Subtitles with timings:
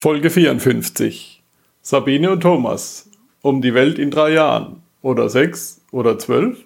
[0.00, 1.42] Folge 54.
[1.82, 3.10] Sabine und Thomas.
[3.42, 4.84] Um die Welt in drei Jahren.
[5.02, 6.64] Oder sechs oder zwölf?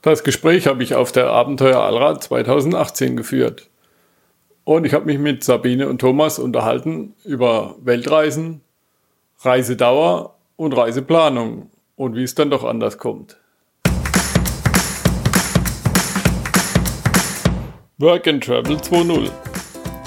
[0.00, 3.70] Das Gespräch habe ich auf der Abenteuer Allrad 2018 geführt.
[4.62, 8.60] Und ich habe mich mit Sabine und Thomas unterhalten über Weltreisen,
[9.40, 13.36] Reisedauer und Reiseplanung und wie es dann doch anders kommt.
[17.98, 19.28] Work and Travel 2.0,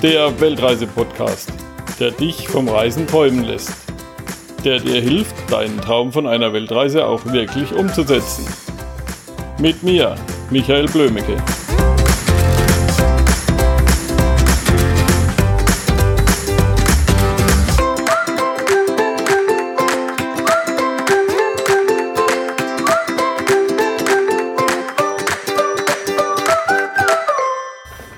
[0.02, 1.52] der Weltreise-Podcast,
[2.00, 3.72] der dich vom Reisen träumen lässt,
[4.64, 8.46] der dir hilft, deinen Traum von einer Weltreise auch wirklich umzusetzen.
[9.60, 10.16] Mit mir,
[10.50, 11.38] Michael Blömecke.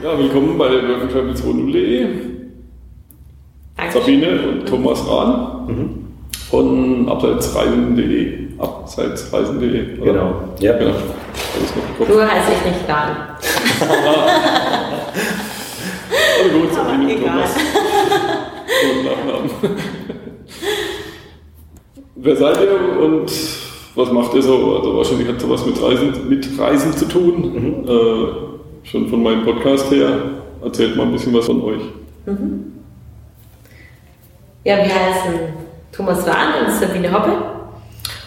[0.02, 2.35] Ja, willkommen bei der Travel 2.0.de.
[3.96, 6.06] Sabine und Thomas Rahn
[6.50, 8.40] von abseitsreisen.de.
[8.60, 9.96] Abseitsreisen.de?
[10.04, 10.34] Genau.
[10.60, 10.78] Ja.
[10.78, 10.92] genau.
[12.06, 13.16] Du heißt ich nicht Rahn.
[16.44, 17.24] Also gut, Aber Sabine und.
[17.24, 17.56] Thomas.
[18.84, 19.50] Und Nachnamen.
[22.18, 23.32] Wer seid ihr und
[23.96, 24.76] was macht ihr so?
[24.76, 27.54] Also wahrscheinlich hat sowas mit Reisen, mit Reisen zu tun.
[27.54, 27.90] Mhm.
[27.90, 30.10] Äh, schon von meinem Podcast her.
[30.62, 31.82] Erzählt mal ein bisschen was von euch.
[34.66, 35.40] Ja, wir heißen
[35.92, 37.34] Thomas Rahn und Sabine Hoppe.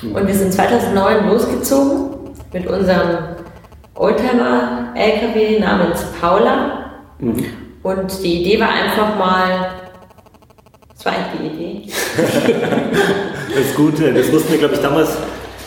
[0.02, 3.18] Und wir sind 2009 losgezogen mit unserem
[3.96, 6.92] Oldtimer-LKW namens Paula.
[7.82, 9.70] Und die Idee war einfach mal,
[10.94, 11.92] das war eigentlich die Idee,
[13.56, 15.16] Das Gute, das wussten wir, glaube ich, damals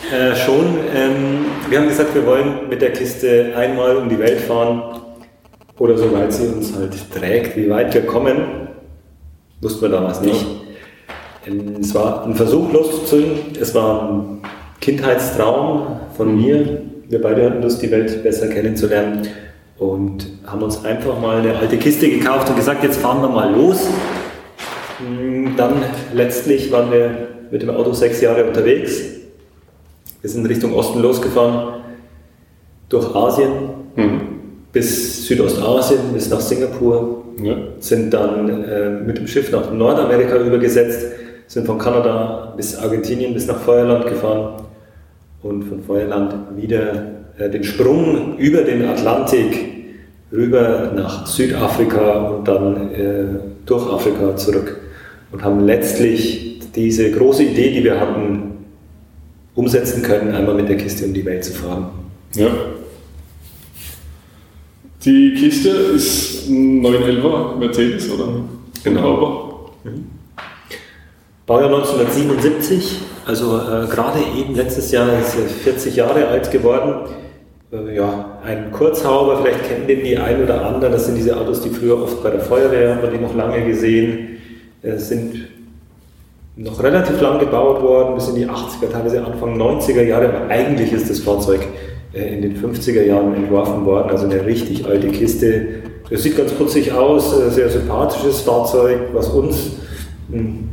[0.09, 0.77] äh, schon.
[0.95, 5.01] Ähm, wir haben gesagt, wir wollen mit der Kiste einmal um die Welt fahren
[5.77, 8.69] oder so weit sie uns halt trägt, wie weit wir kommen.
[9.61, 10.43] Wussten wir damals nicht.
[10.43, 10.60] Ähm,
[11.79, 13.31] es war ein Versuch loszuziehen.
[13.59, 14.41] Es war ein
[14.79, 16.81] Kindheitstraum von mir.
[17.09, 19.27] Wir beide hatten Lust, die Welt besser kennenzulernen
[19.77, 23.51] und haben uns einfach mal eine alte Kiste gekauft und gesagt, jetzt fahren wir mal
[23.53, 23.87] los.
[24.99, 25.73] Mm, Dann
[26.13, 27.09] letztlich waren wir
[27.49, 29.01] mit dem Auto sechs Jahre unterwegs.
[30.21, 31.81] Wir sind Richtung Osten losgefahren,
[32.89, 33.49] durch Asien
[34.71, 37.55] bis Südostasien, bis nach Singapur, Ja.
[37.79, 41.07] sind dann äh, mit dem Schiff nach Nordamerika übergesetzt,
[41.51, 44.63] sind von Kanada bis Argentinien bis nach Feuerland gefahren
[45.43, 47.07] und von Feuerland wieder
[47.37, 49.59] äh, den Sprung über den Atlantik
[50.31, 53.25] rüber nach Südafrika und dann äh,
[53.65, 54.79] durch Afrika zurück
[55.33, 58.51] und haben letztlich diese große Idee, die wir hatten,
[59.53, 61.87] umsetzen können, einmal mit der Kiste um die Welt zu fahren.
[62.33, 62.47] Ja.
[65.03, 68.35] Die Kiste ist ein 911er Mercedes, oder?
[68.85, 69.73] Genau.
[71.51, 77.09] Baujahr 1977, also äh, gerade eben letztes Jahr ist er 40 Jahre alt geworden.
[77.73, 80.93] Äh, ja, ein Kurzhauber, vielleicht kennen den die ein oder anderen.
[80.93, 83.65] Das sind diese Autos, die früher oft bei der Feuerwehr, hat man die noch lange
[83.65, 84.37] gesehen,
[84.81, 85.49] äh, sind
[86.55, 90.93] noch relativ lang gebaut worden, bis in die 80er, teilweise Anfang 90er Jahre, aber eigentlich
[90.93, 91.67] ist das Fahrzeug
[92.13, 95.81] äh, in den 50er Jahren entworfen worden, also eine richtig alte Kiste.
[96.09, 99.71] Das sieht ganz putzig aus, äh, sehr sympathisches Fahrzeug, was uns,
[100.31, 100.70] hm,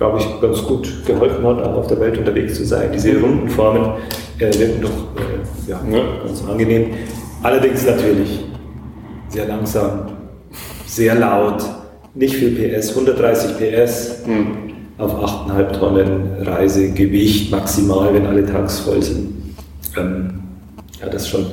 [0.00, 2.88] glaube ich, ganz gut geholfen hat, auch auf der Welt unterwegs zu sein.
[2.90, 3.92] Diese runden Formen
[4.38, 6.24] äh, wirken doch äh, ja, Ja.
[6.24, 6.86] ganz angenehm.
[7.42, 8.40] Allerdings natürlich
[9.28, 10.06] sehr langsam,
[10.86, 11.62] sehr laut,
[12.14, 14.22] nicht viel PS, 130 PS
[14.96, 15.14] auf
[15.48, 19.34] 8,5 Tonnen Reisegewicht maximal, wenn alle Tanks voll sind.
[19.98, 20.30] Ähm,
[20.98, 21.44] ja, das ist schon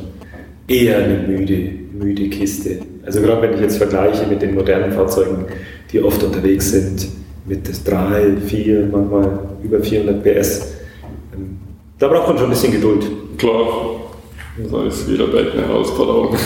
[0.69, 2.79] eher eine müde, müde Kiste.
[3.05, 5.45] Also gerade wenn ich jetzt vergleiche mit den modernen Fahrzeugen,
[5.91, 7.07] die oft unterwegs sind,
[7.47, 10.73] mit 3, 4, manchmal über 400 PS,
[11.33, 11.57] ähm,
[11.97, 13.05] da braucht man schon ein bisschen Geduld.
[13.37, 13.65] Klar.
[14.71, 16.35] Da ist jeder Berg eine Herausforderung.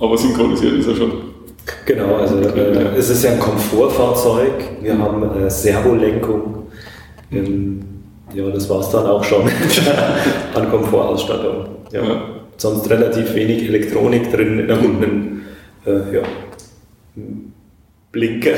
[0.00, 1.12] Aber synchronisiert ist er schon.
[1.84, 4.52] Genau, also äh, es ist ja ein Komfortfahrzeug.
[4.80, 6.68] Wir haben äh, Servolenkung.
[7.32, 7.80] Ähm,
[8.32, 9.42] ja, das war es dann auch schon
[10.54, 11.66] an Komfortausstattung.
[11.92, 12.04] Ja.
[12.04, 12.22] Ja.
[12.56, 14.64] Sonst relativ wenig Elektronik drin.
[14.68, 15.42] Na gut, einen
[15.86, 16.22] äh, ja,
[18.12, 18.54] Blinker.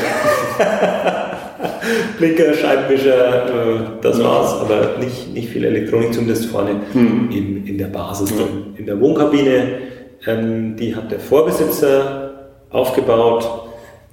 [2.19, 4.25] Blinker, Scheibenwischer, äh, das Ja.
[4.25, 8.75] war's, aber nicht, nicht viel Elektronik, zumindest vorne in, in der Basis drin.
[8.77, 9.79] In der Wohnkabine,
[10.27, 12.31] ähm, die hat der Vorbesitzer
[12.71, 13.47] aufgebaut,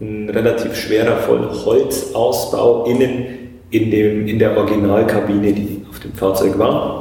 [0.02, 3.26] ein relativ schwerer Vollholzausbau innen
[3.70, 7.00] in, dem, in der Originalkabine, die auf dem Fahrzeug war.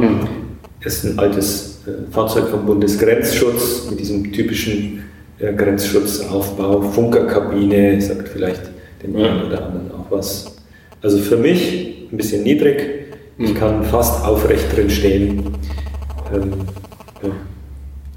[0.84, 5.07] Es ist ein altes äh, Fahrzeug vom Bundesgrenzschutz mit diesem typischen ja,
[5.40, 8.62] Grenzschutzaufbau, Funkerkabine, sagt vielleicht
[9.02, 9.30] dem Ja.
[9.30, 10.56] einen oder anderen auch was.
[11.02, 13.06] Also für mich ein bisschen niedrig.
[13.38, 13.54] Ich Mhm.
[13.54, 15.54] kann fast aufrecht drin stehen.
[16.34, 16.52] Ähm,
[17.22, 17.30] ja.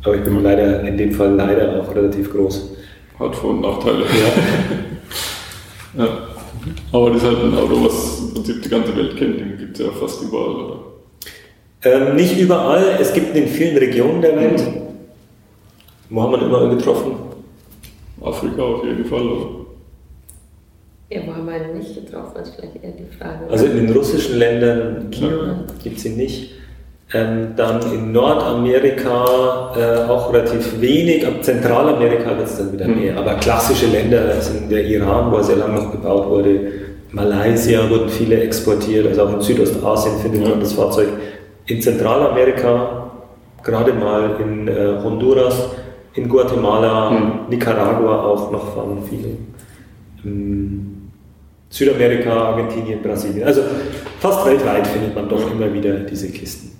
[0.03, 2.69] Aber ich bin leider in dem Fall leider auch relativ groß.
[3.19, 4.03] Hat Vor- und Nachteile.
[5.97, 6.07] Ja.
[6.93, 9.39] Aber das ist halt ein Auto, was im Prinzip die ganze Welt kennt.
[9.41, 10.79] Den gibt es ja fast überall, oder?
[11.83, 14.63] Ähm, nicht überall, es gibt in vielen Regionen der Welt.
[16.11, 17.13] Wo haben wir immer getroffen?
[18.21, 19.45] Afrika auf jeden Fall, oder?
[21.09, 23.49] Ja, wo haben wir ihn nicht getroffen, ist vielleicht eher die Frage.
[23.49, 25.07] Also in den russischen Ländern,
[25.81, 26.51] gibt es ihn nicht.
[27.13, 32.99] Ähm, dann in Nordamerika äh, auch relativ wenig, ab Zentralamerika wird es dann wieder Mhm.
[33.01, 33.17] mehr.
[33.17, 36.71] Aber klassische Länder sind der Iran, wo er sehr lange noch gebaut wurde,
[37.11, 40.49] Malaysia wurden viele exportiert, also auch in Südostasien findet Ja.
[40.49, 41.07] man das Fahrzeug.
[41.67, 43.11] In Zentralamerika,
[43.63, 45.55] gerade mal in äh, Honduras,
[46.13, 47.31] in Guatemala, Mhm.
[47.49, 49.37] Nicaragua auch noch fahren viele.
[50.25, 51.09] Ähm,
[51.69, 53.47] Südamerika, Argentinien, Brasilien.
[53.47, 53.61] Also
[54.19, 56.71] fast weltweit findet man doch immer wieder diese Kisten.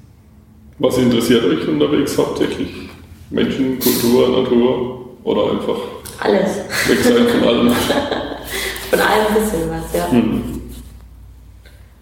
[0.80, 2.90] Was interessiert euch unterwegs hauptsächlich?
[3.30, 5.78] Menschen, Kultur, Natur oder einfach
[6.20, 6.58] Alles.
[6.90, 7.72] weg sein von allem?
[8.92, 10.12] Von allem ein bisschen was, ja.
[10.12, 10.44] Hm.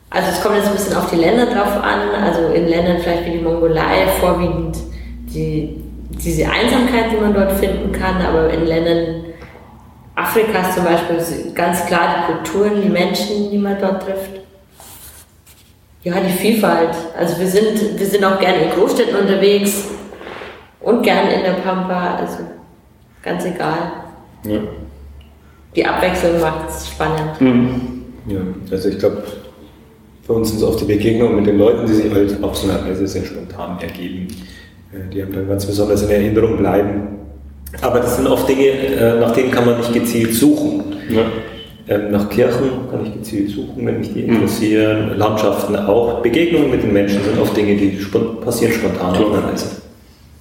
[0.09, 2.09] Also es kommt jetzt ein bisschen auf die Länder drauf an.
[2.19, 4.75] Also in Ländern vielleicht wie die Mongolei vorwiegend
[5.31, 5.75] die,
[6.24, 9.25] diese Einsamkeit, die man dort finden kann, aber in Ländern
[10.16, 14.42] Afrikas zum Beispiel ganz klar die Kulturen, die Menschen, die man dort trifft.
[16.04, 16.95] Ja, die Vielfalt.
[17.18, 19.86] Also wir sind, wir sind auch gerne in Großstädten unterwegs
[20.81, 22.16] und gerne in der Pampa.
[22.16, 22.39] Also
[23.21, 23.92] ganz egal.
[24.44, 24.60] Ja.
[25.75, 27.39] Die Abwechslung macht es spannend.
[27.39, 28.06] Hm.
[28.27, 28.39] Ja,
[28.71, 29.24] also ich glaube,
[30.25, 32.69] für uns sind es oft die Begegnungen mit den Leuten, die sich halt auf so
[32.69, 34.27] einer Reise sehr spontan ergeben.
[34.94, 37.01] Äh, Die haben dann ganz besonders in Erinnerung bleiben.
[37.81, 40.83] Aber das sind oft Dinge, äh, nach denen kann man nicht gezielt suchen.
[41.09, 41.21] Ja.
[41.88, 45.18] Ähm, Nach Kirchen kann ich gezielt suchen, wenn mich die interessieren.
[45.18, 46.21] Landschaften auch.
[46.21, 49.81] Begegnungen mit den Menschen sind oft Dinge, die spon passieren spontan auf einer Reise.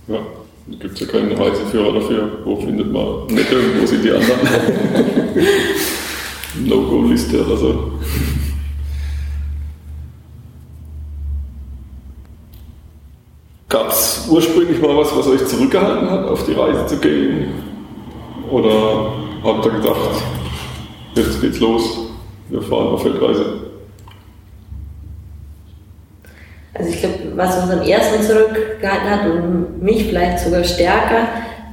[0.08, 0.18] Ja.
[0.66, 2.28] Da gibt es ja keinen Reiseführer dafür.
[2.44, 4.38] Wo findet man nicht irgendwo sind die anderen?
[6.66, 7.92] No-Go-Liste oder so.
[13.68, 17.52] Gab es ursprünglich mal was, was euch zurückgehalten hat, auf die Reise zu gehen?
[18.50, 19.12] Oder
[19.44, 20.22] habt ihr gedacht,
[21.14, 21.98] jetzt geht's los,
[22.48, 23.44] wir fahren auf Feldreise?
[26.72, 31.28] Also ich glaube, was uns am ersten zurückgehalten hat und mich vielleicht sogar stärker,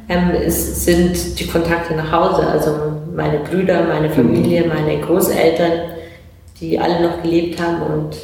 [0.10, 2.46] ähm, ist, sind die Kontakte nach Hause.
[2.46, 2.72] Also
[3.16, 5.92] meine Brüder, meine Familie, meine Großeltern,
[6.60, 7.82] die alle noch gelebt haben.
[7.82, 8.18] Und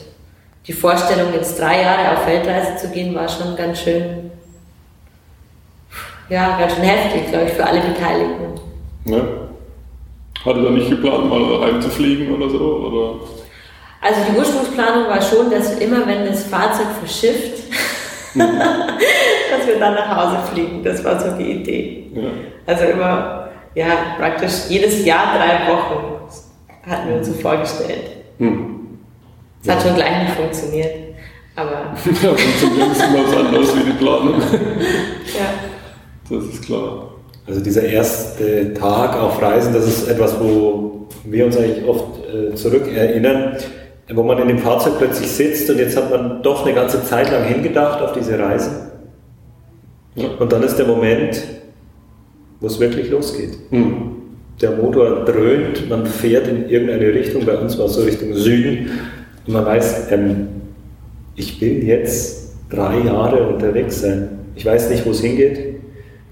[0.68, 4.32] die Vorstellung, jetzt drei Jahre auf Weltreise zu gehen, war schon ganz schön,
[6.30, 8.60] ja, ganz schön heftig, glaube ich, für alle Beteiligten.
[9.06, 9.24] Ne?
[10.46, 12.60] Hattet ihr nicht geplant, mal heimzufliegen oder so?
[12.60, 13.28] Oder?
[14.02, 17.64] Also die Ursprungsplanung war schon, dass immer wenn das Fahrzeug verschifft,
[18.34, 20.84] dass wir dann nach Hause fliegen.
[20.84, 22.08] Das war so die Idee.
[22.16, 22.30] Ja.
[22.66, 26.22] Also immer, ja, praktisch jedes Jahr drei Wochen
[26.90, 28.12] hatten wir uns so vorgestellt.
[28.40, 28.71] Hm.
[29.64, 30.92] Es hat schon gleich nicht funktioniert.
[31.56, 31.72] Aber
[32.06, 34.42] Ja, funktioniert es immer was anderes wie die Planung.
[34.42, 37.08] ja, Das ist klar.
[37.48, 42.56] Also dieser erste Tag auf Reisen, das ist etwas, wo wir uns eigentlich oft äh,
[42.56, 43.58] zurückerinnern,
[44.14, 47.32] wo man in dem Fahrzeug plötzlich sitzt und jetzt hat man doch eine ganze Zeit
[47.32, 48.92] lang hingedacht auf diese Reise.
[50.16, 50.30] Ja.
[50.40, 51.42] Und dann ist der Moment,
[52.60, 53.58] wo es wirklich losgeht.
[53.72, 54.12] Hm.
[54.62, 58.92] Der Motor dröhnt, man fährt in irgendeine Richtung, bei uns war es so Richtung Süden,
[59.48, 60.48] und man weiß, ähm,
[61.36, 64.40] ich will jetzt drei Jahre unterwegs sein.
[64.56, 65.76] Ich weiß nicht, wo es hingeht,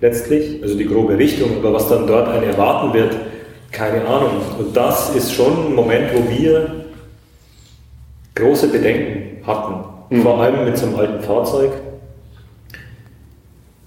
[0.02, 3.16] letztlich, also die grobe Richtung, aber was dann dort einen erwarten wird,
[3.72, 4.32] keine Ahnung.
[4.58, 6.86] Und das ist schon ein Moment, wo wir
[8.36, 10.22] große Bedenken hatten, Mhm.
[10.24, 11.72] vor allem mit so einem alten Fahrzeug,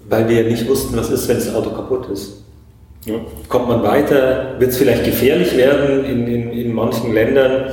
[0.07, 2.43] weil wir nicht wussten, was ist, wenn das Auto kaputt ist.
[3.05, 3.15] Ja.
[3.49, 4.55] Kommt man weiter?
[4.59, 7.65] Wird es vielleicht gefährlich werden in, in, in manchen Ländern?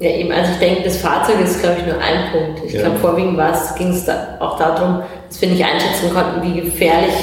[0.00, 2.64] Ja eben, also ich denke, das Fahrzeug ist, glaube ich, nur ein Punkt.
[2.66, 2.82] Ich Ja.
[2.82, 3.38] glaube, vorwiegend
[3.76, 7.14] ging es da auch darum, dass wir nicht einschätzen konnten, wie gefährlich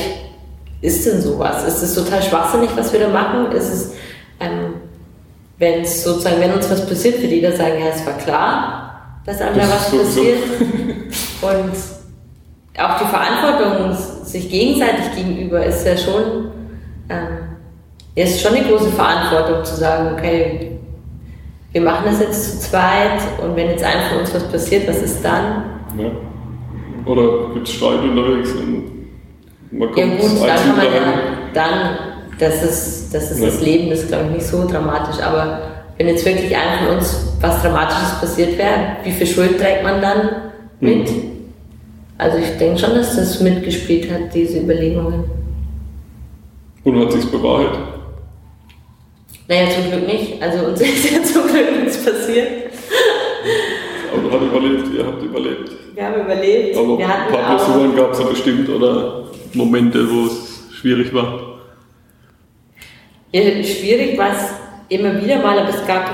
[0.82, 1.64] ist denn sowas?
[1.68, 3.52] Ist es total schwachsinnig, was wir da machen?
[3.52, 3.92] Ist es,
[4.40, 4.76] ähm,
[5.58, 9.42] wenn es sozusagen, wenn uns was passiert, wird jeder sagen, ja, es war klar, dass
[9.42, 10.38] einem da was passiert.
[11.42, 11.74] Und
[12.80, 16.52] auch die Verantwortung sich gegenseitig gegenüber ist ja schon,
[17.10, 17.40] ähm,
[18.14, 20.78] ist schon eine große Verantwortung zu sagen, okay,
[21.78, 25.00] wir machen das jetzt zu zweit und wenn jetzt einem von uns was passiert, was
[25.04, 25.64] ist dann?
[25.96, 26.10] Ja.
[27.06, 28.52] Oder gibt es Streit unterwegs?
[28.54, 29.08] Und
[29.70, 31.02] man Ja kommt gut, dann kann, man ja,
[31.54, 31.98] dann,
[32.40, 35.22] das ist, das, ist das Leben, das ist, glaube ich, nicht so dramatisch.
[35.22, 35.60] Aber
[35.98, 40.02] wenn jetzt wirklich einem von uns was Dramatisches passiert wäre, wie viel Schuld trägt man
[40.02, 40.30] dann
[40.80, 41.12] mit?
[41.12, 41.32] Mhm.
[42.18, 45.26] Also ich denke schon, dass das mitgespielt hat, diese Überlegungen.
[46.84, 47.97] Und hat sich's bewahrheitet?
[49.48, 50.42] Naja, zum Glück nicht.
[50.42, 52.72] Also uns ist ja zum Glück nichts passiert.
[54.14, 55.72] Aber hat überlebt, ihr habt überlebt.
[55.94, 56.78] Wir haben überlebt.
[56.78, 59.24] Aber wir ein paar Blessuren gab es ja bestimmt oder
[59.54, 61.60] Momente, wo es schwierig war.
[63.32, 64.54] Ja, schwierig war es
[64.90, 66.10] immer wieder mal, aber es gab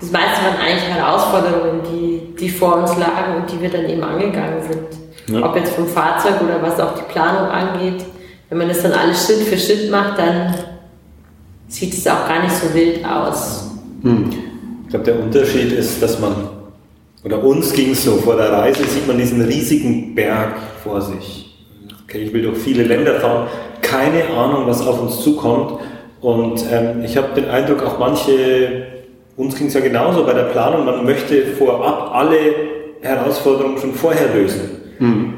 [0.00, 4.02] das meiste waren eigentlich Herausforderungen, die, die vor uns lagen und die wir dann eben
[4.02, 5.36] angegangen sind.
[5.36, 5.46] Ja.
[5.46, 8.04] Ob jetzt vom Fahrzeug oder was auch die Planung angeht.
[8.48, 10.54] Wenn man das dann alles Schritt für Schritt macht, dann
[11.70, 13.70] sieht es auch gar nicht so wild aus.
[14.02, 14.30] Hm.
[14.84, 16.34] Ich glaube, der Unterschied ist, dass man,
[17.24, 21.56] oder uns ging es so, vor der Reise sieht man diesen riesigen Berg vor sich.
[22.04, 23.46] Okay, ich will durch viele Länder fahren,
[23.82, 25.80] keine Ahnung, was auf uns zukommt.
[26.20, 28.86] Und ähm, ich habe den Eindruck, auch manche,
[29.36, 32.36] uns ging es ja genauso bei der Planung, man möchte vorab alle
[33.00, 34.70] Herausforderungen schon vorher lösen.
[34.98, 35.34] Mhm.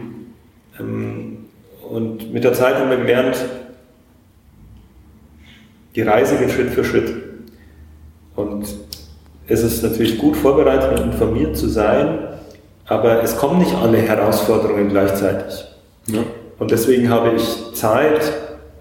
[0.80, 1.36] Ähm,
[1.88, 3.36] und mit der Zeit haben wir gelernt,
[5.94, 7.12] die Reise geht Schritt für Schritt.
[8.34, 8.66] Und
[9.46, 12.18] es ist natürlich gut vorbereitet und informiert zu sein,
[12.86, 15.64] aber es kommen nicht alle Herausforderungen gleichzeitig.
[16.06, 16.20] Ja.
[16.58, 18.32] Und deswegen habe ich Zeit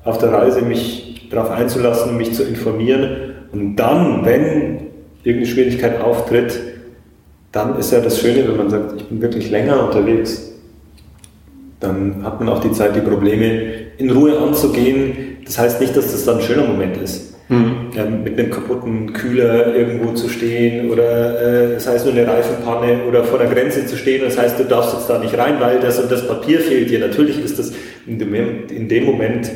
[0.03, 3.33] auf der Reise, mich darauf einzulassen, mich zu informieren.
[3.51, 4.87] Und dann, wenn
[5.23, 6.59] irgendeine Schwierigkeit auftritt,
[7.51, 10.53] dann ist ja das Schöne, wenn man sagt, ich bin wirklich länger unterwegs.
[11.79, 13.63] Dann hat man auch die Zeit, die Probleme
[13.97, 15.30] in Ruhe anzugehen.
[15.51, 17.33] Das heißt nicht, dass das dann ein schöner Moment ist.
[17.49, 17.89] Mhm.
[17.97, 23.03] Ähm, mit einem kaputten Kühler irgendwo zu stehen oder äh, das heißt nur eine Reifenpanne
[23.05, 24.21] oder vor der Grenze zu stehen.
[24.23, 26.99] Das heißt, du darfst jetzt da nicht rein, weil das und das Papier fehlt dir.
[26.99, 27.73] Natürlich ist das
[28.07, 29.51] in dem, in dem Moment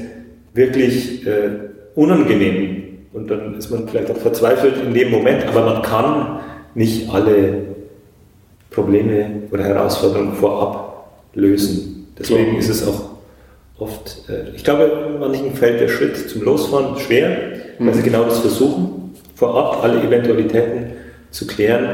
[0.54, 1.52] wirklich äh,
[1.96, 2.84] unangenehm
[3.14, 6.40] und dann ist man vielleicht auch verzweifelt in dem Moment, aber man kann
[6.74, 7.62] nicht alle
[8.70, 12.08] Probleme oder Herausforderungen vorab lösen.
[12.20, 13.05] Deswegen ist es auch
[13.78, 17.38] oft, äh, ich glaube, manchen fällt der Schritt zum Losfahren schwer,
[17.80, 18.06] weil sie mhm.
[18.06, 20.94] genau das versuchen, vorab alle Eventualitäten
[21.32, 21.90] zu klären.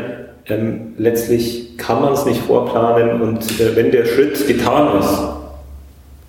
[0.47, 5.19] Ähm, letztlich kann man es nicht vorplanen und äh, wenn der Schritt getan ist,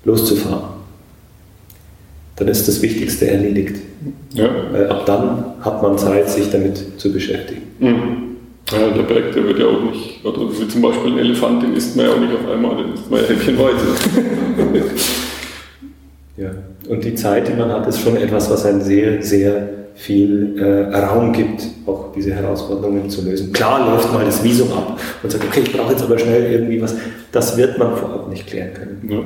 [0.04, 0.64] loszufahren,
[2.36, 3.76] dann ist das Wichtigste erledigt.
[4.32, 4.48] Ja.
[4.70, 7.62] Weil ab dann hat man Zeit, sich damit zu beschäftigen.
[7.78, 8.32] Mhm.
[8.70, 11.74] Ja, der Berg, der wird ja auch nicht, oder wie zum Beispiel ein Elefant, den
[11.74, 13.86] isst man ja auch nicht auf einmal, den isst man ja häppchenweise.
[16.36, 16.50] Ja,
[16.88, 20.96] und die Zeit, die man hat, ist schon etwas, was einem sehr, sehr viel äh,
[20.96, 23.52] Raum gibt, auch diese Herausforderungen zu lösen.
[23.52, 26.80] Klar läuft mal das Visum ab und sagt, okay, ich brauche jetzt aber schnell irgendwie
[26.80, 26.94] was.
[27.30, 29.08] Das wird man vorab nicht klären können.
[29.10, 29.22] Ja.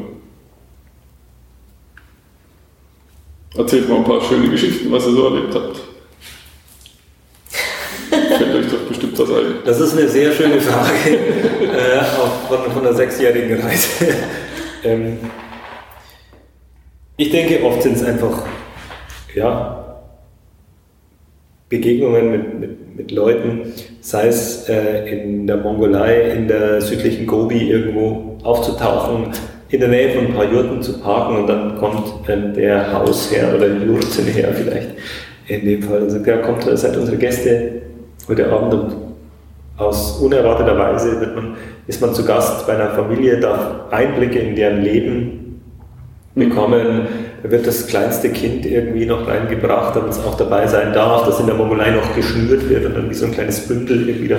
[3.61, 5.81] Erzählt mal ein paar schöne Geschichten, was ihr so erlebt habt.
[8.39, 9.55] Fällt euch doch bestimmt was ein.
[9.65, 12.05] Das ist eine sehr schöne Frage äh,
[12.49, 13.89] von, von einer sechsjährigen Reise.
[14.85, 15.19] ähm,
[17.17, 18.43] ich denke, oft sind es einfach
[19.35, 20.03] ja,
[21.69, 27.71] Begegnungen mit, mit, mit Leuten, sei es äh, in der Mongolei, in der südlichen Gobi
[27.71, 29.33] irgendwo aufzutauchen,
[29.69, 33.55] in der Nähe von ein paar Jurten zu parken und dann kommt ähm, der Hausherr
[33.55, 34.91] oder die Jurtenherr vielleicht
[35.49, 37.83] in dem Fall und sagt, ja, kommt, seid unsere Gäste.
[38.29, 38.97] Heute Abend und
[39.77, 41.57] aus unerwarteter Weise man,
[41.87, 45.46] ist man zu Gast bei einer Familie, darf Einblicke in deren Leben
[46.37, 47.09] bekommen.
[47.43, 51.41] Da wird das kleinste Kind irgendwie noch reingebracht, damit es auch dabei sein darf, dass
[51.41, 54.37] in der Mongolei noch geschnürt wird und dann wie so ein kleines Bündel irgendwie da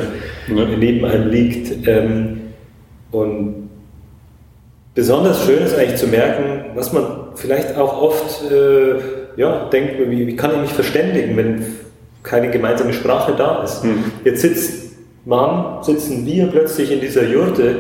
[0.55, 0.65] ja.
[0.77, 1.87] neben einem liegt.
[1.87, 2.41] Ähm,
[3.11, 3.69] und
[4.93, 8.95] besonders schön ist eigentlich zu merken, was man vielleicht auch oft äh,
[9.35, 11.65] ja, denkt, wie, wie, kann ich mich verständigen, wenn
[12.23, 13.83] keine gemeinsame Sprache da ist.
[13.83, 14.03] Mhm.
[14.23, 17.77] Jetzt sitzt man, sitzen wir plötzlich in dieser Jurte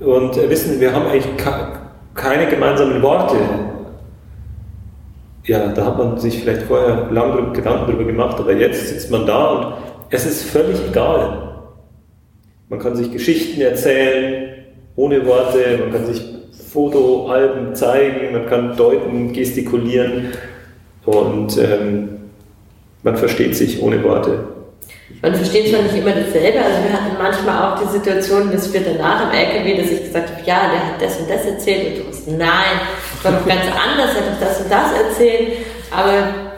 [0.00, 1.36] und wissen, wir haben eigentlich
[2.18, 3.36] keine gemeinsamen Worte.
[5.44, 9.24] Ja, da hat man sich vielleicht vorher lange Gedanken darüber gemacht, aber jetzt sitzt man
[9.24, 9.74] da und
[10.10, 11.54] es ist völlig egal.
[12.68, 16.22] Man kann sich Geschichten erzählen, ohne Worte, man kann sich
[16.70, 20.32] Fotoalben zeigen, man kann deuten, gestikulieren
[21.06, 22.08] und ähm,
[23.02, 24.57] man versteht sich ohne Worte.
[25.22, 28.80] Man versteht zwar nicht immer dasselbe, also wir hatten manchmal auch die Situation, dass wir
[28.80, 32.04] danach im LKW, dass ich gesagt habe, ja, der hat das und das erzählt und
[32.04, 32.80] du hast, nein,
[33.14, 36.12] das war doch ganz anders, er hat doch das und das erzählt, aber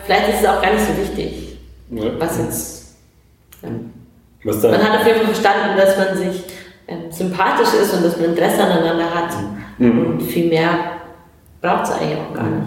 [0.04, 1.58] vielleicht ist es auch gar nicht so wichtig,
[1.90, 2.10] ja.
[2.18, 2.96] was jetzt...
[3.62, 3.68] Ja.
[4.42, 6.44] Was man hat auf jeden Fall verstanden, dass man sich
[6.88, 9.32] ähm, sympathisch ist und dass man Interesse aneinander hat.
[9.78, 10.06] Mhm.
[10.06, 10.70] Und viel mehr
[11.60, 12.66] braucht es eigentlich auch gar nicht.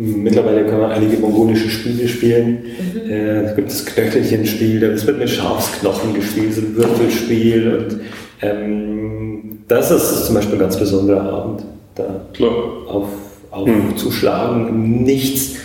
[0.00, 2.62] Mittlerweile kann man einige mongolische Spiele spielen.
[2.94, 3.10] Mhm.
[3.10, 7.74] Äh, es gibt das Knöchelchenspiel, es wird mit Schafsknochen gespielt, so ein Würfelspiel.
[7.74, 8.00] Und
[8.40, 11.64] ähm, das ist zum Beispiel ein ganz besonderer Abend,
[11.96, 12.52] da Klar.
[12.86, 13.08] auf,
[13.50, 15.02] aufzuschlagen, mhm.
[15.02, 15.56] nichts.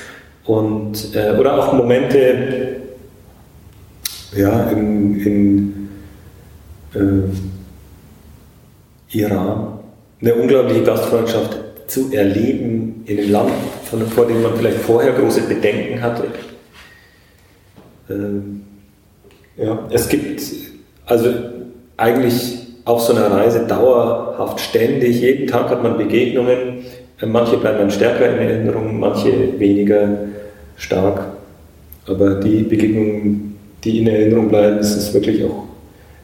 [0.45, 2.77] Und, äh, oder auch Momente
[4.35, 5.89] ja, in, in
[6.95, 7.29] äh,
[9.15, 9.79] Iran,
[10.19, 13.51] eine unglaubliche Gastfreundschaft zu erleben in einem Land,
[13.93, 16.23] von, vor dem man vielleicht vorher große Bedenken hatte.
[18.09, 18.63] Ähm,
[19.57, 20.41] ja, es gibt
[21.05, 21.29] also
[21.97, 26.85] eigentlich auf so einer Reise dauerhaft ständig, jeden Tag hat man Begegnungen,
[27.21, 30.09] äh, manche bleiben dann stärker in Erinnerung, manche weniger
[30.75, 31.27] stark.
[32.07, 35.65] Aber die Begegnungen, die in Erinnerung bleiben, ist es wirklich auch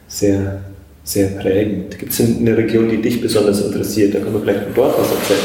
[0.08, 0.60] sehr
[1.02, 1.98] sehr prägend.
[1.98, 4.14] Gibt es eine Region, die dich besonders interessiert?
[4.14, 5.40] Da kann man vielleicht von dort was erzählen.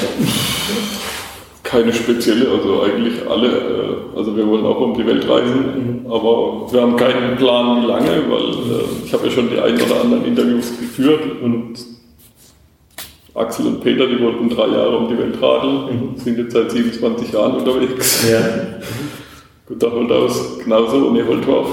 [1.76, 3.48] Keine spezielle, also eigentlich alle.
[3.50, 6.10] Äh, also wir wollen auch um die Welt reisen, mhm.
[6.10, 9.76] aber wir haben keinen Plan, wie lange, weil äh, ich habe ja schon die ein
[9.82, 11.74] oder anderen Interviews geführt und
[13.34, 16.18] Axel und Peter, die wollten drei Jahre um die Welt radeln, mhm.
[16.18, 18.26] sind jetzt seit 27 Jahren unterwegs.
[18.32, 18.40] Ja.
[19.68, 21.68] Gut, da holt aus genauso und ihr holt drauf.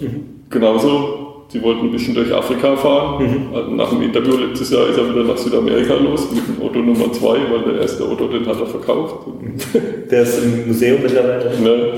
[0.00, 0.24] Mhm.
[0.48, 3.50] Genauso Sie wollten ein bisschen durch Afrika fahren.
[3.50, 3.76] Mhm.
[3.76, 7.10] Nach dem Interview letztes Jahr ist er wieder nach Südamerika los mit dem Otto Nummer
[7.10, 9.26] 2, weil der erste Otto, den hat er verkauft.
[10.10, 11.58] Der ist im Museum mittlerweile.
[11.60, 11.92] Ne?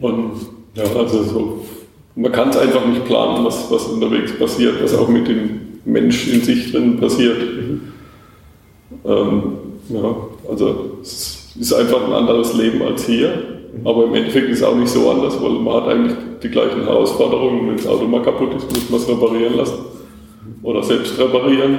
[0.00, 0.32] Und
[0.74, 1.64] ja, also so,
[2.14, 6.28] man kann es einfach nicht planen, was, was unterwegs passiert, was auch mit dem Mensch
[6.28, 7.38] in sich drin passiert.
[7.38, 7.80] Mhm.
[9.04, 9.42] Ähm,
[9.88, 10.16] ja,
[10.48, 13.61] also es ist einfach ein anderes Leben als hier.
[13.84, 16.84] Aber im Endeffekt ist es auch nicht so anders, weil man hat eigentlich die gleichen
[16.84, 17.68] Herausforderungen.
[17.68, 19.78] Wenn das Auto mal kaputt ist, muss man es reparieren lassen
[20.62, 21.78] oder selbst reparieren.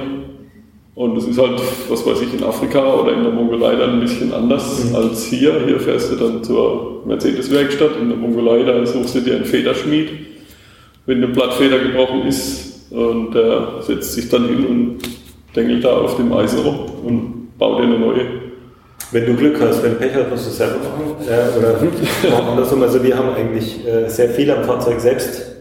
[0.94, 4.00] Und es ist halt, was weiß ich, in Afrika oder in der Mongolei dann ein
[4.00, 4.94] bisschen anders mhm.
[4.94, 5.64] als hier.
[5.66, 8.00] Hier fährst du dann zur Mercedes-Werkstatt.
[8.00, 10.08] In der Mongolei, da suchst du dir einen Federschmied.
[11.06, 14.98] Wenn eine Blattfeder gebrochen ist, und der setzt sich dann hin und
[15.56, 18.43] dengelt da auf dem Eisen rum und baut dir eine neue
[19.14, 21.14] wenn du Glück hast, wenn Pech hast, musst du es selber machen.
[21.30, 22.82] Ja, oder andersrum.
[22.82, 25.54] Also wir haben eigentlich äh, sehr viel am Fahrzeug selbst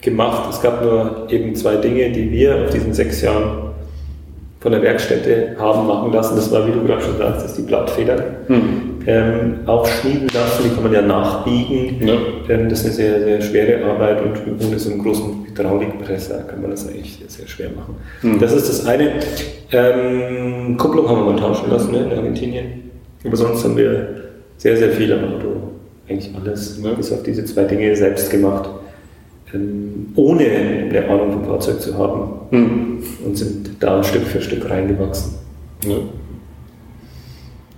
[0.00, 0.48] gemacht.
[0.48, 3.72] Es gab nur eben zwei Dinge, die wir auf diesen sechs Jahren
[4.60, 6.36] von der Werkstätte haben machen lassen.
[6.36, 8.22] Das war, wie du gerade schon sagst, das ist die Blattfedern.
[8.46, 8.62] Hm.
[9.06, 12.06] Ähm, aufschmieden lassen, die kann man ja nachbiegen.
[12.06, 12.14] Ja.
[12.48, 16.60] Ähm, das ist eine sehr, sehr schwere Arbeit und ohne so einen großen Hydraulikpresser kann
[16.60, 17.96] man das eigentlich sehr, sehr schwer machen.
[18.20, 18.38] Hm.
[18.38, 19.14] Das ist das eine.
[19.72, 22.89] Ähm, Kupplung haben wir mal tauschen lassen ne, in Argentinien.
[23.24, 25.56] Aber sonst haben wir sehr, sehr viel am Auto,
[26.08, 26.92] eigentlich alles, ja.
[26.92, 28.70] bis auf diese zwei Dinge selbst gemacht,
[29.54, 33.02] ähm, ohne eine Ahnung vom Fahrzeug zu haben mhm.
[33.24, 35.34] und sind da Stück für Stück reingewachsen.
[35.86, 35.96] Ja.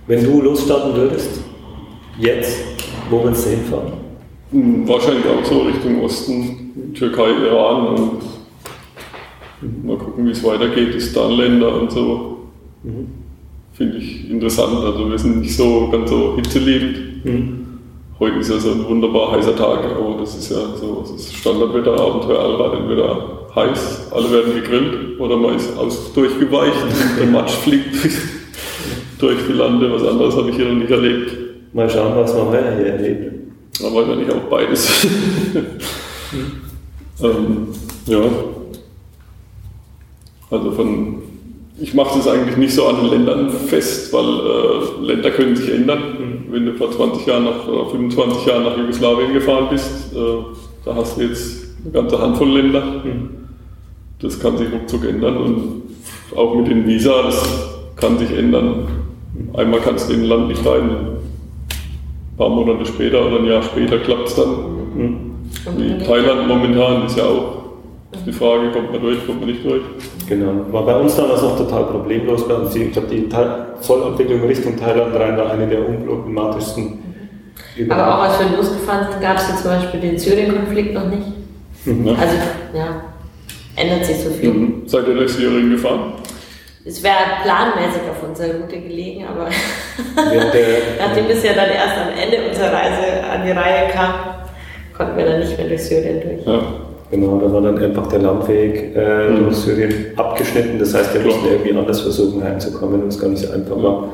[0.07, 1.41] Wenn du losstarten würdest,
[2.19, 2.57] jetzt,
[3.09, 3.93] wo willst du hinfahren?
[4.51, 8.21] Hm, wahrscheinlich auch so Richtung Osten, Türkei, Iran und
[9.61, 9.87] mhm.
[9.87, 12.37] mal gucken, wie es weitergeht, Istan-Länder und so.
[12.83, 13.22] Mhm
[13.73, 14.77] finde ich interessant.
[14.83, 17.25] Also wir sind nicht so ganz so hitzeliebend.
[17.25, 17.59] Mhm.
[18.19, 21.99] Heute ist ja so ein wunderbar heißer Tag, aber das ist ja so das Standardwetter,
[21.99, 27.51] Abenteuer Allrad, entweder heiß, alle werden gegrillt oder man ist aus, durchgeweicht und der Matsch
[27.51, 27.95] fliegt
[29.19, 29.91] durch die Lande.
[29.91, 31.33] Was anderes habe ich hier noch nicht erlebt.
[31.73, 33.33] Mal schauen, was man mehr hier erlebt.
[33.83, 35.07] Aber wahrscheinlich auch beides.
[37.23, 37.67] ähm,
[38.05, 38.21] ja.
[40.51, 41.22] Also von
[41.79, 45.73] ich mache das eigentlich nicht so an den Ländern fest, weil äh, Länder können sich
[45.73, 45.99] ändern.
[45.99, 46.53] Mhm.
[46.53, 50.17] Wenn du vor 20 Jahren nach, oder 25 Jahren nach Jugoslawien gefahren bist, äh,
[50.85, 53.01] da hast du jetzt eine ganze Handvoll Länder.
[53.03, 53.29] Mhm.
[54.21, 55.81] Das kann sich ruckzuck ändern und
[56.35, 57.43] auch mit den Visa, das
[57.95, 58.87] kann sich ändern.
[59.53, 63.63] Einmal kannst du in ein Land nicht rein, ein paar Monate später oder ein Jahr
[63.63, 64.49] später klappt es dann.
[64.95, 65.31] Mhm.
[65.77, 67.63] Wie Thailand momentan ist ja auch
[68.25, 69.81] die Frage, kommt man durch, kommt man nicht durch?
[70.27, 70.71] Genau.
[70.71, 72.47] War bei uns damals noch total problemlos.
[72.47, 73.27] Bei uns, ich glaube, die
[73.81, 76.99] Zollabwicklung Richtung Thailand rein war eine der unproblematischsten.
[77.75, 78.01] Überall.
[78.01, 81.27] Aber auch als wir losgefahren sind, gab es ja zum Beispiel den Syrien-Konflikt noch nicht.
[81.85, 82.09] Mhm.
[82.09, 82.35] Also,
[82.73, 83.03] ja,
[83.75, 84.51] ändert sich so viel.
[84.51, 84.83] Mhm.
[84.85, 86.13] Seid ihr durch Syrien gefahren?
[86.85, 89.47] Es wäre planmäßig auf unserer Route gelegen, aber
[90.99, 94.13] nachdem es ja dann erst am Ende unserer Reise an die Reihe kam,
[94.95, 96.45] konnten wir dann nicht mehr durch Syrien durch.
[96.45, 96.82] Ja.
[97.11, 99.43] Genau, da war dann einfach der Landweg äh, mhm.
[99.43, 100.79] durch Syrien abgeschnitten.
[100.79, 104.09] Das heißt, wir mussten irgendwie anders versuchen heimzukommen, was gar nicht so einfach war.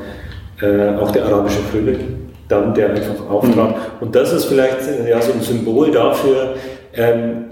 [0.60, 1.98] Äh, auch der arabische Frühling,
[2.48, 3.70] dann der einfach auftrat.
[3.70, 3.74] Mhm.
[4.00, 6.54] Und das ist vielleicht ja, so ein Symbol dafür,
[6.94, 7.46] ähm,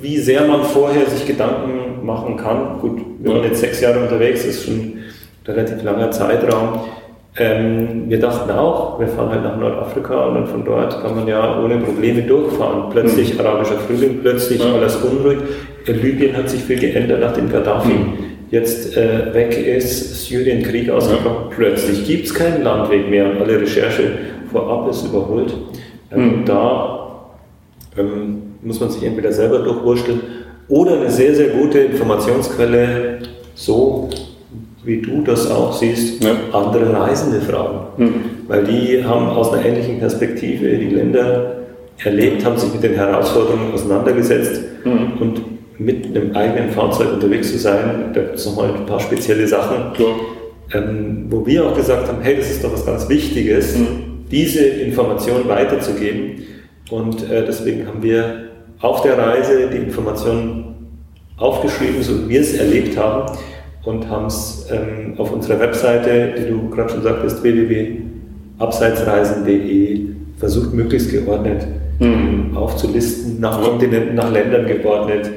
[0.00, 2.78] wie sehr man vorher sich Gedanken machen kann.
[2.80, 5.04] Gut, wir waren jetzt sechs Jahre unterwegs, das ist schon ein
[5.46, 6.80] relativ langer Zeitraum.
[7.34, 11.26] Ähm, wir dachten auch, wir fahren halt nach Nordafrika und dann von dort kann man
[11.26, 12.90] ja ohne Probleme durchfahren.
[12.90, 13.40] Plötzlich mhm.
[13.40, 14.74] arabischer Frühling, plötzlich ja.
[14.74, 15.38] alles unruhig.
[15.86, 18.14] In Libyen hat sich viel geändert, nachdem Gaddafi mhm.
[18.50, 21.46] jetzt äh, weg ist, Syrien Krieg ausgebrochen.
[21.48, 21.56] Ja.
[21.56, 24.10] Plötzlich gibt es keinen Landweg mehr und alle Recherche
[24.52, 25.54] vorab ist überholt.
[26.14, 26.44] Ähm, mhm.
[26.44, 27.22] Da
[27.96, 30.20] ähm, muss man sich entweder selber durchwursteln
[30.68, 33.20] oder eine sehr, sehr gute Informationsquelle,
[33.54, 34.10] so
[34.84, 36.30] wie du das auch siehst, ja.
[36.52, 37.80] andere Reisende fragen.
[37.96, 38.14] Mhm.
[38.48, 41.56] Weil die haben aus einer ähnlichen Perspektive die Länder
[41.98, 45.20] erlebt, haben sich mit den Herausforderungen auseinandergesetzt mhm.
[45.20, 45.42] und
[45.78, 49.92] mit einem eigenen Fahrzeug unterwegs zu sein, da gibt es nochmal ein paar spezielle Sachen,
[50.72, 54.24] ähm, wo wir auch gesagt haben, hey, das ist doch was ganz Wichtiges, mhm.
[54.30, 56.42] diese Information weiterzugeben.
[56.90, 58.48] Und äh, deswegen haben wir
[58.80, 60.98] auf der Reise die Informationen
[61.36, 63.32] aufgeschrieben, so wie wir es erlebt haben
[63.84, 70.06] und haben es ähm, auf unserer Webseite, die du gerade schon sagtest, www.abseitsreisen.de
[70.38, 71.66] versucht, möglichst geordnet
[72.02, 72.56] mhm.
[72.56, 75.30] aufzulisten, nach Kontinenten, nach Ländern geordnet,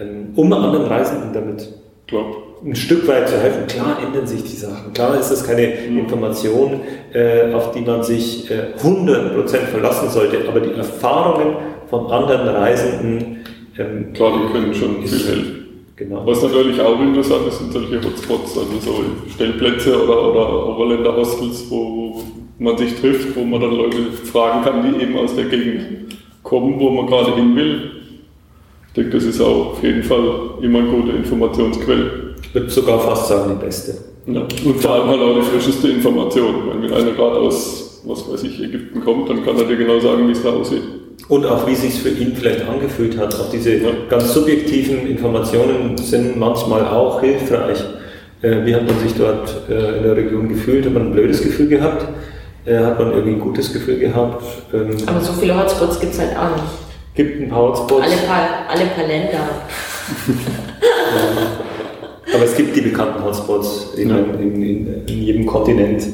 [0.00, 1.68] ähm, um anderen Reisenden damit
[2.06, 2.24] Klar.
[2.64, 3.66] ein Stück weit zu helfen.
[3.66, 4.92] Klar ändern sich die Sachen.
[4.92, 5.98] Klar ist das keine mhm.
[5.98, 6.80] Information,
[7.12, 11.56] äh, auf die man sich äh, 100% verlassen sollte, aber die Erfahrungen
[11.88, 13.38] von anderen Reisenden.
[13.78, 15.57] Ähm, Klar, die können schon viel helfen.
[15.98, 16.24] Genau.
[16.24, 22.22] Was natürlich auch interessant ist, sind solche Hotspots, also so Stellplätze oder, oder Overländer-Hostels, wo
[22.60, 26.78] man sich trifft, wo man dann Leute fragen kann, die eben aus der Gegend kommen,
[26.78, 27.90] wo man gerade hin will.
[28.86, 32.34] Ich denke, das ist auch auf jeden Fall immer eine gute Informationsquelle.
[32.42, 33.94] Ich würde sogar fast sagen, die beste.
[34.26, 34.42] Ja.
[34.42, 36.54] Und vor allem halt auch die frischeste Information.
[36.80, 40.28] Wenn einer gerade aus, was weiß ich, Ägypten kommt, dann kann er dir genau sagen,
[40.28, 40.82] wie es da aussieht.
[41.26, 43.34] Und auch wie es sich für ihn vielleicht angefühlt hat.
[43.34, 43.78] Auch diese
[44.08, 47.84] ganz subjektiven Informationen sind manchmal auch hilfreich.
[48.40, 50.86] Äh, wie hat man sich dort äh, in der Region gefühlt?
[50.86, 52.06] Hat man ein blödes Gefühl gehabt?
[52.64, 54.44] Äh, hat man irgendwie ein gutes Gefühl gehabt?
[54.72, 56.68] Ähm, Aber so viele Hotspots gibt es halt auch nicht.
[57.14, 58.04] Gibt ein paar Hotspots.
[58.04, 59.32] Alle paar, alle paar Länder.
[59.38, 59.48] ja.
[62.34, 64.18] Aber es gibt die bekannten Hotspots in, ja.
[64.18, 66.04] in, in, in jedem Kontinent.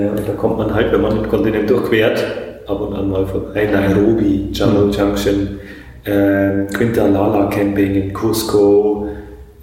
[0.00, 2.24] Und da kommt man halt, wenn man den Kontinent durchquert,
[2.66, 3.68] ab und an mal vorbei.
[3.72, 5.60] Nairobi, Jungle Junction,
[6.04, 9.08] äh, Quintalala Camping in Cusco.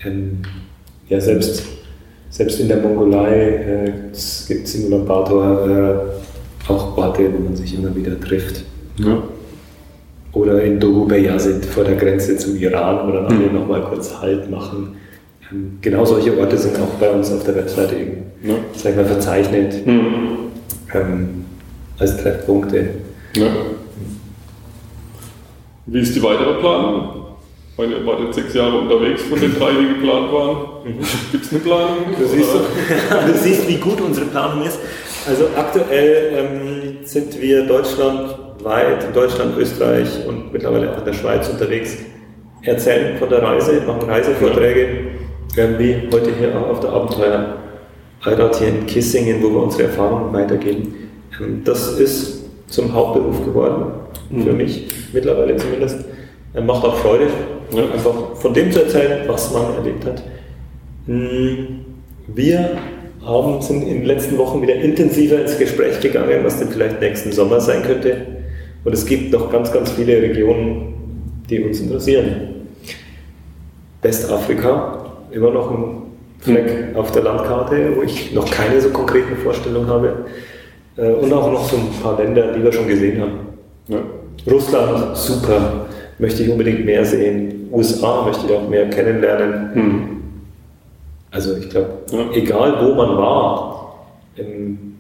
[0.03, 0.41] Ähm,
[1.09, 1.63] ja, selbst,
[2.29, 3.91] selbst in der Mongolei äh,
[4.47, 8.63] gibt es im Ulaanbaatar äh, auch Orte, wo man sich immer wieder trifft.
[8.97, 9.21] Ja.
[10.31, 13.55] Oder in Dogu Beyazid vor der Grenze zum Iran, wo dann alle mhm.
[13.55, 14.95] nochmal kurz Halt machen.
[15.53, 18.55] Ähm, genau solche Orte sind auch bei uns auf der Webseite eben, ja.
[18.75, 19.85] sag ich mal, verzeichnet.
[19.85, 20.51] Mhm.
[20.93, 21.45] Ähm,
[21.99, 22.89] als Treffpunkte.
[23.35, 23.47] Ja.
[25.85, 27.09] Wie ist die weitere Planung?
[27.75, 30.57] Weil ihr wart jetzt sechs Jahre unterwegs von den drei, die geplant waren.
[30.85, 30.99] Mhm.
[31.31, 31.97] Gibt es eine Planung?
[32.19, 32.49] Du siehst,
[33.27, 34.79] du siehst, wie gut unsere Planung ist.
[35.27, 41.47] Also aktuell ähm, sind wir deutschlandweit, in Deutschland, Österreich und mittlerweile auch in der Schweiz
[41.49, 41.97] unterwegs,
[42.61, 45.22] erzählen von der Reise, machen Reisevorträge, ja.
[45.55, 47.57] Wie heute hier auf der Abenteuer
[48.25, 50.95] Heirat hier in Kissingen, wo wir unsere Erfahrungen weitergeben.
[51.63, 53.85] Das ist zum Hauptberuf geworden,
[54.29, 54.57] für mhm.
[54.57, 56.05] mich mittlerweile zumindest.
[56.65, 57.27] Macht auch Freude,
[57.71, 57.83] ja.
[57.91, 60.23] einfach von dem zu erzählen, was man erlebt hat.
[61.07, 61.85] Hm,
[62.27, 62.77] wir
[63.25, 67.31] haben, sind in den letzten Wochen wieder intensiver ins Gespräch gegangen, was denn vielleicht nächsten
[67.31, 68.17] Sommer sein könnte.
[68.83, 70.93] Und es gibt noch ganz, ganz viele Regionen,
[71.49, 72.67] die uns interessieren.
[74.01, 75.02] Westafrika,
[75.33, 76.01] immer noch ein
[76.39, 80.25] Fleck auf der Landkarte, wo ich noch keine so konkreten Vorstellungen habe.
[80.97, 83.39] Äh, und auch noch so ein paar Länder, die wir schon gesehen haben.
[83.87, 83.99] Ja.
[84.51, 85.87] Russland, super,
[86.19, 87.69] möchte ich unbedingt mehr sehen.
[87.71, 89.73] USA möchte ich auch mehr kennenlernen.
[89.73, 90.21] Hm.
[91.31, 92.25] Also ich glaube, ja.
[92.33, 94.97] egal wo man war, in,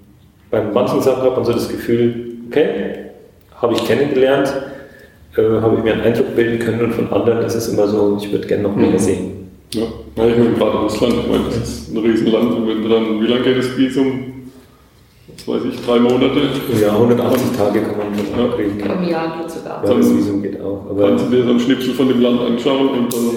[0.49, 3.11] bei manchen Sachen hat man so das Gefühl, okay,
[3.61, 4.53] habe ich kennengelernt,
[5.37, 8.17] äh, habe ich mir einen Eindruck bilden können und von anderen ist es immer so,
[8.19, 8.99] ich würde gerne noch mehr mhm.
[8.99, 9.42] sehen.
[9.73, 9.81] Ja,
[10.17, 13.27] ja ich meine gerade Russland, ich meine, das ist ein Riesenland und wenn dann, wie
[13.27, 14.33] lange geht das Visum?
[15.45, 16.41] was weiß ich, drei Monate.
[16.81, 18.55] Ja, 180 Tage kann man schon ja.
[18.55, 18.79] kriegen.
[18.79, 19.83] Im Jahr geht sogar.
[19.85, 20.85] Ja, das Visum geht auch.
[20.89, 23.29] Aber kannst du dir so einen Schnipsel von dem Land anschauen und dann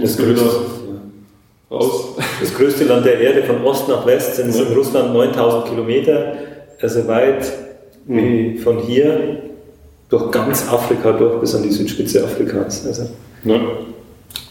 [0.00, 1.76] das größte, ja.
[1.76, 2.16] raus.
[2.40, 4.62] Das größte Land der Erde von Ost nach West sind ja.
[4.62, 6.34] in Russland 9000 Kilometer,
[6.80, 7.52] also weit
[8.06, 8.16] mhm.
[8.16, 9.42] wie von hier
[10.08, 12.86] durch ganz Afrika durch bis an die Südspitze Afrikas.
[12.86, 13.08] Also,
[13.44, 13.60] ja.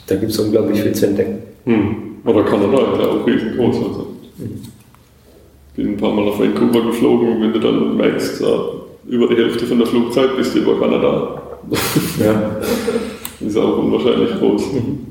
[0.08, 1.40] Da gibt es unglaublich viel zu entdecken.
[1.66, 1.96] Mhm.
[2.24, 3.76] Aber Kanada ist ja auch riesengroß.
[3.76, 4.08] Also.
[4.38, 4.62] Mhm
[5.78, 8.44] bin ein paar Mal auf Vancouver geflogen und wenn du dann merkst,
[9.06, 11.42] über die Hälfte von der Flugzeit bist du über Kanada.
[12.20, 12.58] Ja.
[13.46, 14.74] ist auch unwahrscheinlich groß.
[14.74, 15.08] Mhm.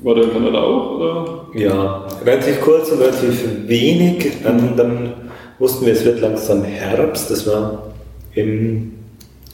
[0.00, 0.96] War der in Kanada auch?
[0.96, 1.46] Oder?
[1.54, 4.32] Ja, relativ kurz und relativ wenig.
[4.46, 5.12] Ähm, dann
[5.58, 7.30] wussten wir, es wird langsam Herbst.
[7.30, 7.90] Das war
[8.34, 8.92] im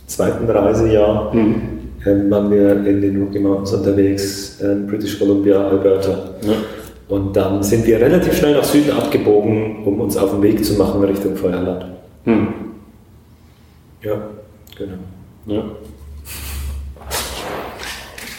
[0.07, 1.35] zweiten Reisejahr.
[1.35, 1.76] Mhm.
[2.07, 6.11] Ähm, waren wir in den Rocky Mountains unterwegs, äh, British Columbia, Alberta.
[6.42, 6.55] Ja.
[7.09, 10.75] Und dann sind wir relativ schnell nach Süden abgebogen, um uns auf den Weg zu
[10.75, 11.87] machen Richtung Feuerland.
[12.25, 12.49] Mhm.
[14.03, 14.21] Ja,
[14.77, 14.92] genau.
[15.47, 15.64] Ja.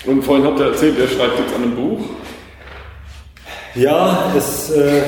[0.06, 2.00] Und vorhin habt ihr erzählt, er schreibt jetzt an einem Buch.
[3.76, 4.72] Ja, es.
[4.72, 5.02] Äh,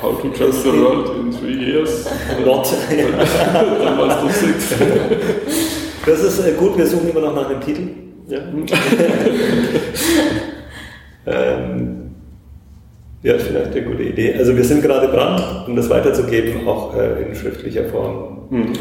[0.00, 2.06] How to Trust the World in Three Years.
[2.44, 2.68] Not.
[2.90, 4.74] Dann warst du six.
[6.08, 7.82] Das ist äh, gut, wir suchen immer noch nach einem Titel.
[8.28, 8.38] Ja.
[11.26, 12.12] ähm,
[13.22, 14.34] ja, vielleicht eine gute Idee.
[14.38, 18.38] Also wir sind gerade dran, um das weiterzugeben, auch äh, in schriftlicher Form.
[18.50, 18.72] Mhm.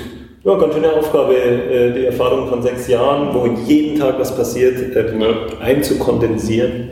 [0.44, 4.96] Ja, ganz schöne Aufgabe, äh, die Erfahrung von sechs Jahren, wo jeden Tag was passiert,
[4.96, 5.28] äh, ja.
[5.60, 6.92] einzukondensieren.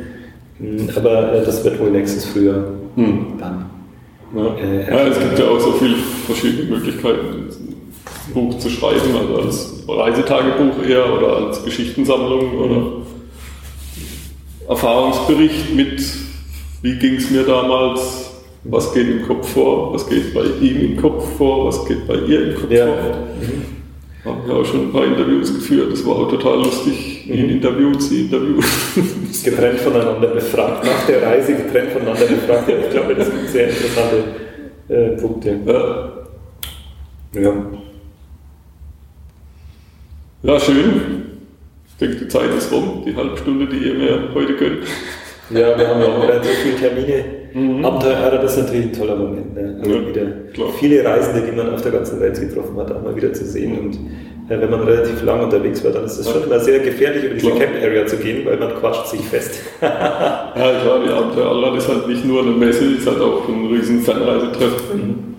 [0.60, 3.38] Hm, aber äh, das wird wohl nächstes Frühjahr hm.
[3.40, 3.70] dann.
[4.36, 4.56] Ja.
[4.56, 5.08] Äh, ja.
[5.08, 5.96] es gibt ja auch so viele
[6.26, 7.50] verschiedene Möglichkeiten,
[8.34, 12.88] Buch zu schreiben, also als Reisetagebuch eher oder als Geschichtensammlung oder
[14.68, 16.04] Erfahrungsbericht mit,
[16.82, 18.32] wie ging es mir damals,
[18.64, 22.16] was geht im Kopf vor, was geht bei ihm im Kopf vor, was geht bei
[22.16, 22.86] ihr im Kopf ja.
[22.86, 23.16] vor.
[23.40, 23.76] Mhm.
[24.26, 27.52] Haben ja auch schon ein paar Interviews geführt, das war auch total lustig, ihn mhm.
[27.52, 28.66] interviewt, sie interviewt.
[29.44, 32.68] getrennt voneinander befragt, nach der Reise getrennt voneinander befragt.
[32.68, 34.24] ich glaube, das sind sehr interessante
[34.90, 35.60] äh, Punkte.
[37.34, 37.42] Ja.
[37.42, 37.54] ja.
[40.46, 41.02] Ja, schön.
[41.88, 44.84] Ich denke, die Zeit ist rum, die halbe Stunde, die ihr mir heute könnt.
[45.50, 47.26] Ja, wir haben ja auch relativ viele Termine.
[47.54, 47.84] Mhm.
[47.84, 49.56] Abenteuer, das ist natürlich ein toller Moment.
[49.56, 49.80] Ne?
[49.80, 50.68] Also ja, wieder klar.
[50.80, 53.80] viele Reisende, die man auf der ganzen Welt getroffen hat, auch mal wieder zu sehen.
[53.80, 53.96] Und
[54.48, 57.34] äh, wenn man relativ lang unterwegs war, dann ist es schon immer sehr gefährlich, über
[57.34, 59.62] diese Camp Area zu gehen, weil man quatscht sich fest.
[59.82, 63.66] ja, klar, die Abenteuer Allrad ist halt nicht nur eine Messe, ist halt auch ein
[63.66, 65.00] riesen Fernreisetreffen.
[65.00, 65.36] Mhm.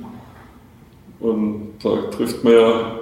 [1.21, 2.97] Und da trifft man ja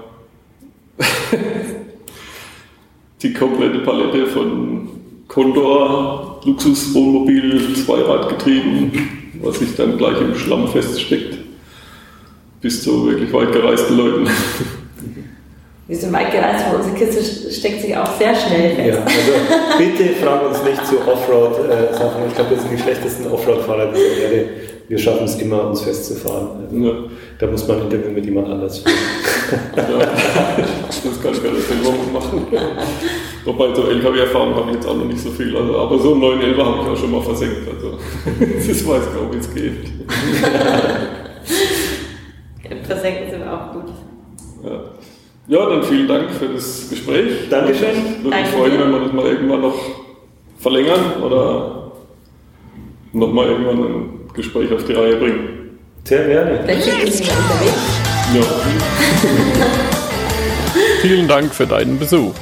[3.25, 4.89] die komplette Palette von
[5.27, 8.93] Condor, Luxuswohnmobil, Zweiradgetrieben,
[9.43, 11.39] was sich dann gleich im Schlamm feststeckt,
[12.61, 14.29] bis zu wirklich weit gereisten Leuten.
[15.87, 18.89] Wir sind weit gereist, aber unsere Kiste steckt sich auch sehr schnell fest.
[18.89, 22.23] Ja, also bitte frag uns nicht zu Offroad-Sachen.
[22.27, 24.49] Ich glaube, wir sind die schlechtesten Offroad-Fahrer dieser Erde.
[24.89, 26.49] Wir schaffen es immer, uns festzufahren.
[26.65, 26.93] Also, ja.
[27.39, 28.97] Da muss man ein Interview mit jemand anders führen.
[29.77, 30.09] Ja,
[31.05, 32.47] das kann ich gar nicht machen.
[33.45, 35.57] Wobei so LKW-Erfahrung habe ich jetzt auch noch nicht so viel.
[35.57, 37.69] Also, aber so einen neuen Elber habe ich auch schon mal versenkt.
[37.69, 37.99] Also
[38.57, 39.93] das weiß ich auch, wie es geht.
[42.87, 43.93] Versenken sind auch gut.
[44.65, 44.81] Ja.
[45.49, 47.49] ja, dann vielen Dank für das Gespräch.
[47.51, 47.91] Dankeschön.
[48.19, 49.79] Ich würde mich freuen, wenn wir das mal irgendwann noch
[50.59, 51.93] verlängern oder
[53.13, 55.79] nochmal irgendwann ein Gespräch auf die Reihe bringen.
[56.05, 56.61] Sehr gerne.
[56.65, 58.05] Vielleicht schicken Sie mal unterwegs.
[58.35, 60.01] Ja.
[61.05, 62.33] Vielen Dank für deinen Besuch.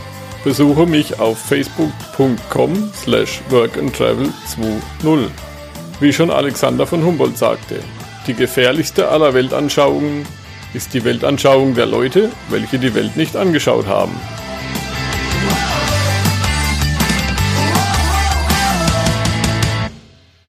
[0.45, 5.31] Besuche mich auf facebook.com slash workandtravel20.
[5.99, 7.81] Wie schon Alexander von Humboldt sagte,
[8.29, 10.25] die gefährlichste aller Weltanschauungen
[10.75, 14.13] ist die Weltanschauung der Leute, welche die Welt nicht angeschaut haben.